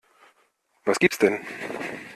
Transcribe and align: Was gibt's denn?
Was 0.83 0.97
gibt's 0.97 1.19
denn? 1.19 1.45